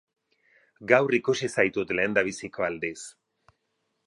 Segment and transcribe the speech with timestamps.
[0.91, 2.97] Gaur ikusi zaitut lehendabiziko aldiz.